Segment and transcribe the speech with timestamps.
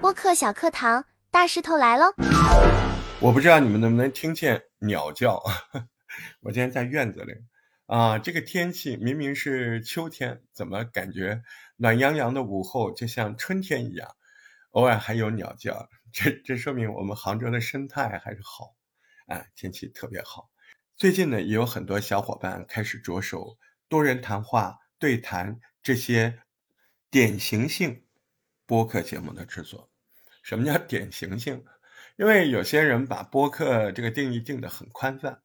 [0.00, 2.12] 播客小课堂，大石头来喽！
[3.20, 5.42] 我不知道你们能不能听见鸟叫，
[6.42, 7.32] 我今天在院子里
[7.86, 8.18] 啊。
[8.18, 11.42] 这个天气明明是秋天，怎么感觉
[11.76, 14.08] 暖洋洋的午后就像春天一样？
[14.72, 18.74] 偶尔还有鸟叫，这这说明我们杭州的生态还是好，
[19.26, 20.48] 啊，天气特别好。
[20.96, 23.56] 最近呢，也有很多小伙伴开始着手
[23.88, 26.44] 多人谈话、对谈这些
[27.10, 28.04] 典型性
[28.66, 29.90] 播客节目的制作。
[30.44, 31.64] 什么叫典型性？
[32.14, 35.42] 因为有些人把播客这个定义定得很宽泛，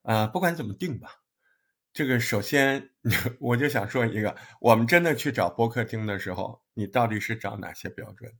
[0.00, 1.20] 啊，不管怎么定吧，
[1.92, 2.88] 这个首先
[3.40, 8.32] 我就想说一个，我们真的去找播客听的时候，你到底是找哪些标准？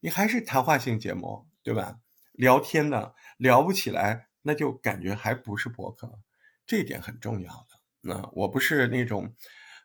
[0.00, 2.00] 你还是谈话性节目，对吧？
[2.32, 4.26] 聊天的聊不起来。
[4.42, 6.18] 那就感觉还不是播客，
[6.66, 7.78] 这一点很重要的。
[8.00, 9.36] 那我不是那种，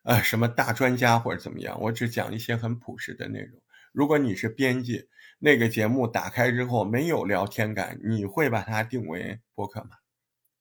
[0.03, 3.61] 呃，什么大专家或者怎么样，我只讲一些很朴实的内容。
[3.91, 9.91] 如果你是编辑，那个节目打开之后没有聊天感，你会把它定为播客吗？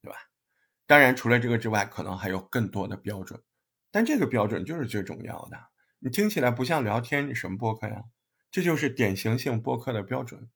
[0.02, 0.18] 对吧？
[0.86, 3.40] 当然，除了这个之外，可能还有更多的标准，
[3.90, 5.58] 但这个标准就是最重要的。
[5.98, 8.02] 你听起来不像聊天，你什么播客呀？
[8.50, 10.48] 这就是典型性播客的标准。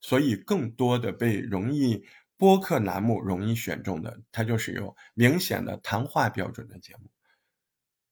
[0.00, 2.06] 所以，更多的被容易。
[2.36, 7.10] 播客栏目容易选中的，它就是有明显的谈话标准的节目。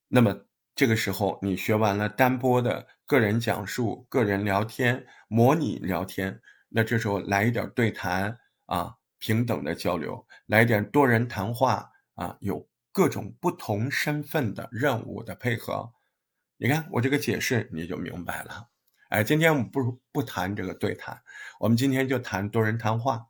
[0.09, 0.35] 那么
[0.75, 15.93] 这个时候，你学完了单播的个人讲述、个人聊天、模拟聊天，那这时候来一点对谈啊，平等的交流，来点多人谈话啊，有各种不同身份的任务的配合。
[16.57, 18.69] 你看我这个解释，你就明白了。
[19.11, 21.21] 哎，今天我们不不谈这个对谈，
[21.61, 23.27] 我们今天就谈多人谈话。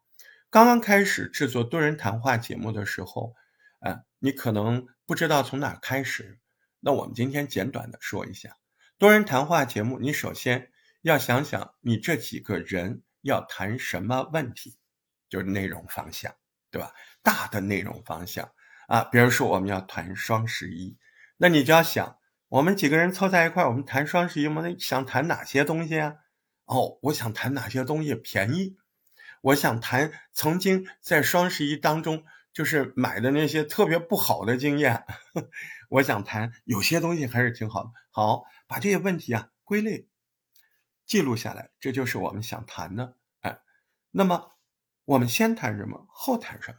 [0.50, 3.34] 刚刚开始制作多人谈话节目的时候，
[3.80, 6.38] 啊，你可能不知道从哪开始。
[6.80, 8.56] 那我们今天简短的说一下
[8.98, 9.98] 多人谈话节目。
[9.98, 10.70] 你首先
[11.02, 14.76] 要想想，你这几个人要谈什么问题，
[15.28, 16.34] 就是内容方向，
[16.70, 16.92] 对吧？
[17.22, 18.52] 大的内容方向
[18.86, 20.96] 啊，比如说我们要谈双十一，
[21.36, 22.18] 那你就要想，
[22.48, 26.14] 我们几个人凑在一块，我们谈双十一，我们想谈哪些东西啊？
[26.64, 28.76] 哦，我想谈哪些东西便宜。
[29.40, 32.24] 我想谈曾经在双十一当中
[32.58, 35.06] 就是买的那些特别不好的经验。
[35.90, 37.92] 我想谈有些东西还是挺好的。
[38.10, 40.08] 好，把这些问题啊归类
[41.06, 43.16] 记录下来，这就是我们想谈的。
[43.42, 43.60] 哎，
[44.10, 44.56] 那么
[45.04, 46.78] 我们先谈什么，后谈什么？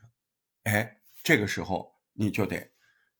[0.63, 2.73] 哎，这个时候你就得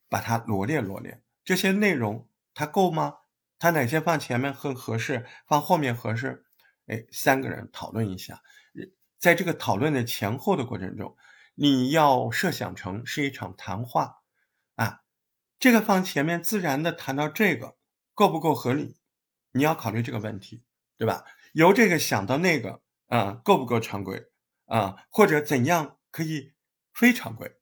[0.10, 3.20] 把它罗列罗列，这些内容它够吗？
[3.58, 6.44] 它哪些放前面更合适，放后面合适？
[6.88, 8.44] 哎，三个人讨论一下。
[9.18, 11.16] 在这个讨论的前后的过程中，
[11.62, 14.22] 你要设想成是一场谈话，
[14.76, 15.02] 啊，
[15.60, 17.76] 这个放前面自然的谈到这个
[18.14, 18.96] 够不够合理？
[19.52, 20.64] 你要考虑这个问题，
[20.98, 21.26] 对吧？
[21.52, 24.32] 由这个想到那个，啊，够不够常规？
[24.68, 26.54] 啊，或者怎样可以
[26.94, 27.54] 非常规？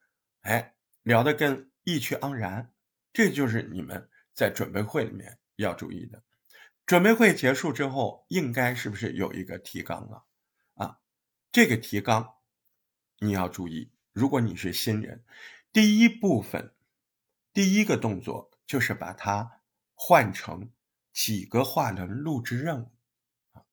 [0.42, 2.72] 哎，聊得更意趣盎然，
[3.12, 6.22] 这就是你们在准备会里面要注意的。
[6.86, 10.24] 准备会结束之后，应该是不是有一个提纲了？
[10.76, 11.00] 啊
[11.52, 12.36] 这个提纲
[13.20, 15.24] 你要注意，如果你是新人，
[15.72, 16.74] 第一部分
[17.54, 19.62] 第一个动作就是把它
[19.96, 20.70] 换成
[21.12, 22.92] 几个话轮录制任务
[23.54, 23.64] 啊，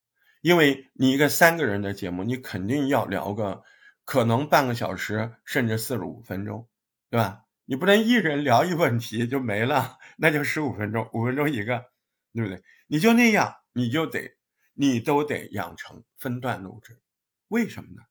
[0.41, 3.62] 因为你一个三个人的节目，你肯定要聊个
[4.04, 6.69] 可能半个小时，甚至四十五分钟，
[7.10, 7.44] 对吧？
[7.66, 11.87] 你不能一人聊一问题就没了，那就十五分钟，五分钟一个，
[12.33, 12.62] 对不对？
[12.87, 14.37] 你就那样，你就得
[14.75, 17.00] 你都得养成分段录制。
[17.49, 18.03] 为什么呢？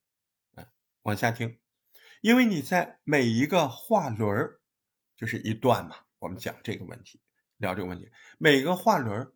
[1.04, 1.60] 往下听，
[2.22, 4.62] 因为你在每一个话轮儿，
[5.16, 5.98] 就是一段嘛。
[6.20, 7.22] 我们讲这个问题，
[7.58, 9.34] 聊这个问题，每个话轮儿，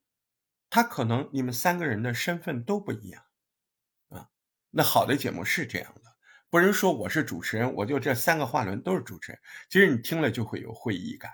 [0.69, 3.23] 它可能你们三个人的身份都不一样
[4.07, 4.29] 啊。
[4.69, 6.15] 那好的节目是这样的，
[6.49, 9.41] 不是说我是主持人，我就这三个话轮都是主持人。
[9.69, 11.29] 其实你听了就会有会议感。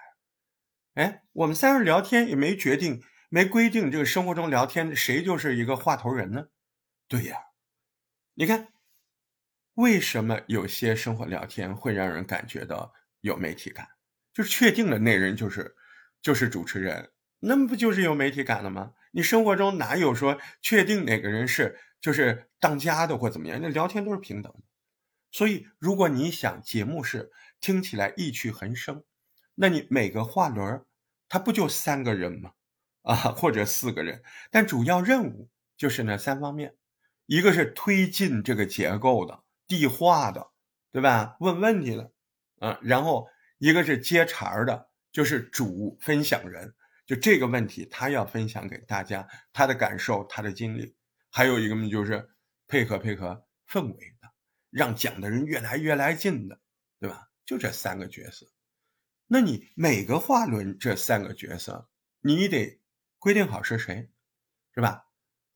[0.96, 6.48] 哎，我们三人聊天也没决定，没规定这个生活中聊天谁就是一个话头人呢？
[7.08, 7.38] 对呀。
[8.34, 8.73] 你看，
[9.76, 13.88] 为什么有些生活聊天会让人感觉到有媒体感？
[14.34, 15.76] 就是确定的那人就是
[16.22, 18.94] 就是主持人，那不就是有媒体感了吗？
[19.12, 23.60] 你生活中哪有说确定哪个人是就是当家的或怎么样？
[23.62, 24.52] 那聊天都是平等。
[25.32, 29.04] 所以，如果你想节目是听起来意趣横生，
[29.56, 30.84] 那你每个话轮
[31.30, 32.52] 它不就三个人吗？
[33.04, 36.76] 啊，或者四个人，但主要任务就是那三方面。
[37.26, 39.43] 一个是推进这个结构的、
[39.78, 40.52] 递话的，
[40.92, 41.38] 对吧？
[41.40, 42.12] 问问题的，
[42.60, 43.28] 啊，然后
[43.58, 46.76] 一个是接茬儿的，就是主分享人，
[47.06, 50.96] 就这个问题，他要分享给大家他的感受、他的经历。
[51.30, 52.30] 还有一个呢，就是
[52.68, 54.32] 配合配合氛围的，
[54.70, 56.60] 让讲的人越来越来劲的，
[57.00, 57.30] 对吧？
[57.46, 58.46] 就这三个角色。
[59.26, 61.90] 那你每个话轮这三个角色，
[62.22, 62.80] 你得
[63.18, 64.12] 规定好是谁，
[64.76, 65.08] 是吧？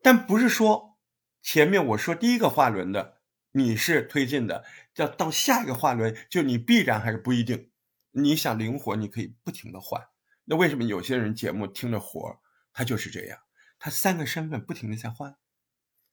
[0.02, 0.98] 但不是说
[1.42, 3.17] 前面我说第一个话轮的
[3.58, 4.64] 你是推进的，
[4.98, 7.72] 要到下一个话轮就你必然还是不一定。
[8.12, 10.00] 你想灵活，你可以不停的换。
[10.46, 12.40] 那为什么有些人节目听着活
[12.72, 13.40] 他就是这样，
[13.80, 15.36] 他三个身份不停的在换。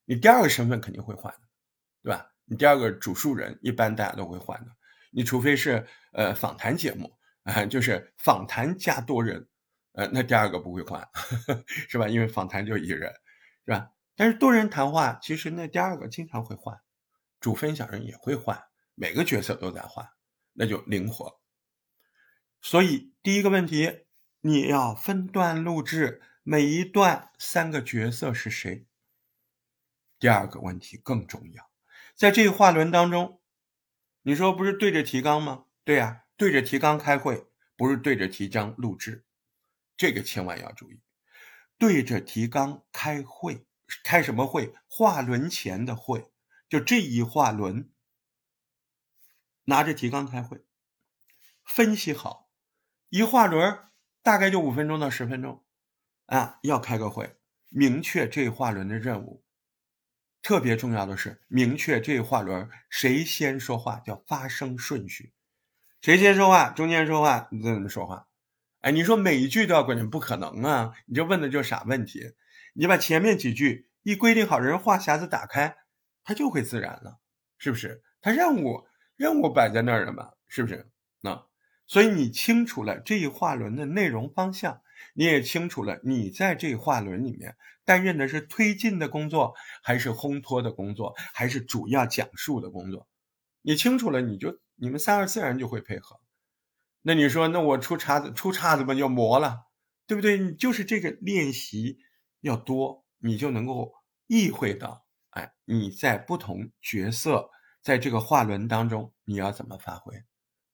[0.07, 1.35] 你第二个身份肯定会换，
[2.03, 2.33] 对吧？
[2.47, 4.71] 你第二个主述人一般大家都会换的，
[5.11, 7.13] 你除非是呃访谈节目
[7.43, 9.47] 啊，就是访谈加多人，
[9.93, 11.07] 呃，那第二个不会换，
[11.67, 12.09] 是吧？
[12.09, 13.13] 因为访谈就一个人，
[13.67, 13.91] 是吧？
[14.17, 16.79] 但是多人谈话，其实那第二个经常会换，
[17.45, 20.09] 主分享人也会换，每个角色都在换，
[20.55, 21.43] 那就灵活。
[22.63, 24.07] 所以第一个问题，
[24.41, 28.87] 你要分段录制，每一段三个角色是谁？
[30.19, 31.71] 第二个问题更重要，
[32.15, 33.43] 在这个话轮当中，
[34.23, 35.67] 你说不是对着提纲吗？
[35.85, 37.47] 对呀，对着提纲开会，
[37.77, 39.27] 不是对着提纲录制，
[39.99, 41.03] 这个千万要注意。
[41.77, 43.67] 对着提纲开会，
[44.03, 44.73] 开什么会？
[44.89, 46.33] 话轮前的会，
[46.75, 47.89] 就这一话轮，
[49.67, 50.65] 拿着提纲开会，
[51.65, 52.51] 分析好
[53.11, 53.79] 一话轮，
[54.25, 55.65] 大概就五分钟到十分钟，
[56.27, 57.37] 啊，要开个会，
[57.69, 59.45] 明确这一话轮的任务。
[60.43, 65.33] 特别重要的是，明确这一话轮谁先说话，叫发声顺序。
[66.01, 68.27] 谁先说话，中间说话，你怎么说话？
[68.81, 70.93] 哎，你说每一句都要规定，不可能啊！
[71.07, 72.35] 你这问的就是傻问题。
[72.73, 75.77] 你把前面几句一规定好，人话匣子打开，
[76.25, 77.21] 他就会自然了，
[77.59, 78.03] 是不是？
[78.21, 78.87] 他任务
[79.17, 80.91] 任务摆在那儿了嘛，是不是？
[81.21, 81.47] 那
[81.87, 84.81] 所以你清楚了这一话轮的内容方向。
[85.17, 93.07] 你也清楚了，你在这话轮里面担任的是推进的工作，还是烘托的工作，还是主要讲述的工作？
[93.61, 96.21] 你清楚了，你就你们三个自然就会配合。
[97.03, 99.67] 那你说，那我出岔子，出岔子嘛就磨了，
[100.07, 100.39] 对不对？
[100.39, 101.99] 你就是这个练习
[102.41, 103.93] 要多，你就能够
[104.27, 105.04] 意会到，
[105.35, 107.49] 哎，你在不同角色
[107.81, 110.15] 在这个话轮当中，你要怎么发挥，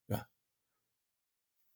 [0.07, 0.27] 对吧？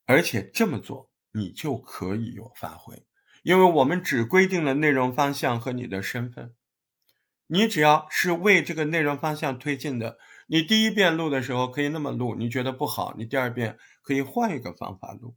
[0.07, 1.11] 而且这么做。
[1.37, 3.09] 你就可以有发挥，
[3.43, 6.55] 因为我们只规定了内容方向和你的身份。
[7.49, 10.17] 你只要是为这个内容方向推进的，
[10.47, 15.35] 你第一遍录的时候可以那么录，你觉得不好，你第二遍可以换一个方法录。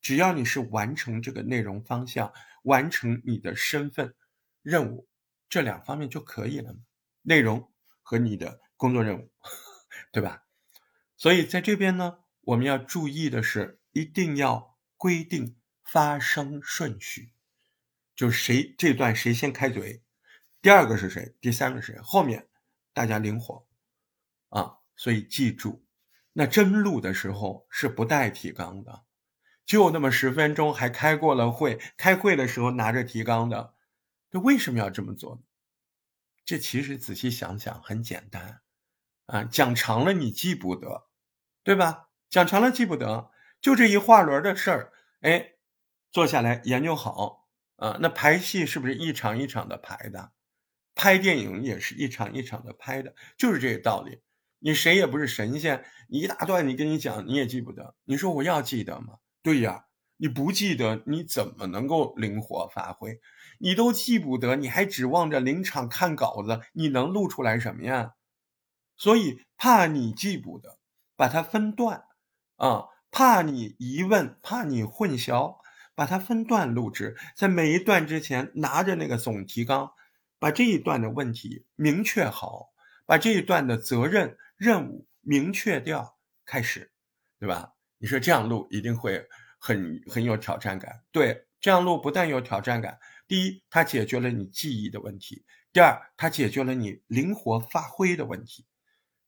[0.00, 2.32] 只要你是完成这个内容方向，
[2.64, 4.16] 完成你的身份
[4.62, 5.07] 任务，
[5.48, 6.74] 这两方面就可以了
[7.22, 7.72] 内容
[8.02, 9.30] 和你的工作任务，
[10.12, 10.44] 对吧？
[11.16, 14.76] 所以在这边呢，我们要注意的是，一定要。
[15.00, 17.32] 规定发声顺序，
[18.16, 20.02] 就是谁这段谁先开嘴，
[20.60, 22.48] 第二个是谁，第三个是谁，后面
[22.92, 23.68] 大家灵活
[24.48, 24.78] 啊。
[24.96, 25.86] 所以记住，
[26.32, 29.04] 那真录的时候是不带提纲的，
[29.64, 33.76] 就那么十分钟，还开过了会，开会的时候拿着提纲的，
[34.30, 35.42] 这为什么要这么做呢？
[36.44, 38.62] 这其实仔细想想很简单
[39.26, 41.08] 啊，讲长了你记不得，
[41.62, 42.08] 对吧？
[42.30, 43.30] 讲长了记不得。
[43.60, 45.54] 就这一画轮的事儿，哎，
[46.12, 47.98] 坐下来研究好啊。
[48.00, 50.32] 那排戏是不是一场一场的排的？
[50.94, 54.22] 拍电影也是一场一场的拍的，就是这个道理。
[54.60, 57.96] 你谁也不是神仙，你一大段你跟你讲你也记不得。
[58.04, 59.18] 你说我要记得吗？
[59.42, 59.86] 对呀，
[60.18, 63.18] 你不记得你怎么能够灵活发挥？
[63.58, 68.12] 你都记不得，你还指望着临场看稿子，你能录出来什么呀？
[68.96, 70.78] 所以怕你记不得，
[71.16, 72.04] 把它分段
[72.56, 72.84] 啊。
[73.10, 75.56] 怕你疑问，怕你混淆，
[75.94, 79.92] 把它分段录制，在每一段之前拿着那个总提纲，
[80.38, 82.66] 把这一段的问题明确好，
[83.06, 86.92] 把这一段的责任任务明确掉，开始，
[87.40, 87.72] 对吧？
[87.96, 89.26] 你说这样录一定会
[89.58, 91.02] 很很有挑战感。
[91.12, 98.64] 对，这样录不但有挑战感，第一，它解决了你记忆的问题；第二，它解决了你灵活发挥的问题；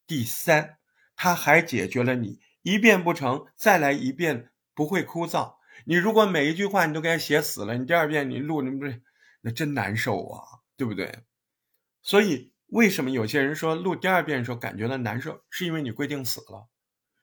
[0.06, 0.78] 第三，
[1.16, 2.40] 它还解决了你。
[2.62, 5.56] 一遍不成，再来一遍不会枯燥。
[5.86, 9.02] 你如果每一句话你都给它写死了，你第二遍你录，你不是
[9.40, 11.24] 那真难受啊，对不对？
[12.02, 16.68] 所以为什么有些人说录第二遍的时候感觉到难受，是因为你规定死了，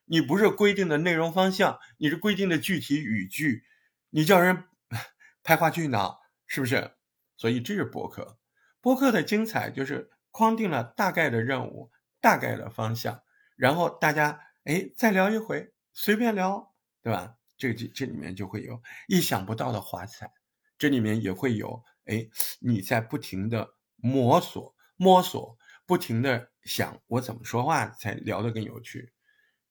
[0.07, 3.63] 你不是规定的内容方向，你是规定的具体语句，
[4.09, 4.63] 你叫人
[5.43, 6.15] 拍话剧呢，
[6.47, 6.95] 是不是？
[7.37, 8.39] 所以这是播客，
[8.81, 13.21] 播客的精彩就是框定了大概的任务、大概的方向，
[13.55, 14.41] 然后大家。
[14.67, 17.37] 哎，再聊一回，随便聊，对吧？
[17.57, 20.29] 这这这里面就会有意想不到的华彩，
[20.77, 22.27] 这里面也会有哎
[22.59, 29.09] 你在不停的摸索摸索，不停的想我怎么说话才聊得更有趣，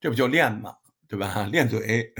[0.00, 0.76] 这不就练嘛？
[1.08, 1.44] 对吧？
[1.44, 2.12] 练嘴，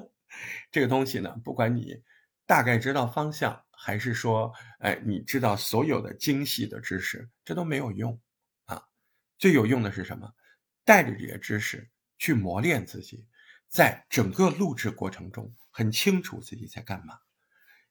[0.70, 2.02] 这个东西呢，不管你
[2.44, 8.20] 大概知道方向，还是说哎你知道所有的精细的知识，这都没有用
[8.64, 8.82] 啊。
[9.38, 10.32] 最有用的是什么？
[10.84, 13.26] 带着这些知识去磨练自己。
[13.68, 17.18] 在整个录制过程中，很清楚自己在干嘛，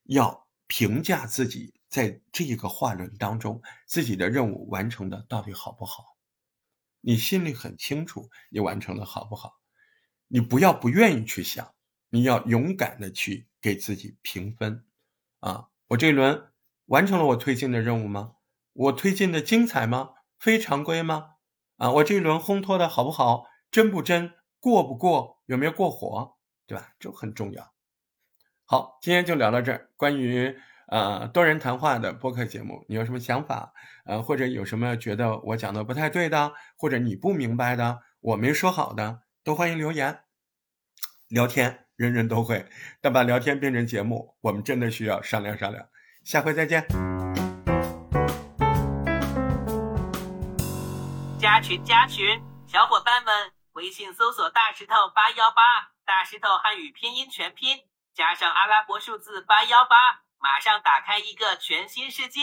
[0.04, 6.15] 要评价自己在这一个话轮当中自己的任务完成的到底好不好。
[7.08, 9.60] 你心里很清楚你完成的好不好，
[10.28, 11.76] 你不要不愿意去想，
[12.10, 14.84] 你要勇敢的去给自己评分。
[15.40, 16.52] 啊，我这一轮
[16.88, 18.38] 完成了我推进的任务吗？
[18.74, 20.16] 我推进的精彩吗？
[20.40, 21.36] 非常规吗？
[21.78, 23.46] 啊，我这一轮烘托的好不好？
[23.70, 24.34] 真不真？
[24.60, 26.96] 过不过有没有过火，对吧？
[26.98, 27.72] 这很重要。
[28.66, 29.92] 好，今天就聊到这儿。
[29.96, 30.58] 关于
[30.88, 33.74] 呃多人谈话的播客节目，你有什么想法？
[34.06, 40.22] 呃，或者有什么觉得我讲的不太对的，或者你不明白的，我没说好的，都欢迎留言。
[41.28, 42.68] 聊天人人都会，
[43.02, 45.88] 但把聊天变成节目，我们真的需要商量商量。
[46.24, 46.86] 下回再见。
[51.40, 53.34] 加群加群，小伙伴们。
[53.74, 55.62] 微信搜索“大石头八幺八”，
[56.06, 57.80] 大石头汉语拼音全拼
[58.14, 62.42] 加上阿拉伯数字八幺八，马上打开一个全新世界。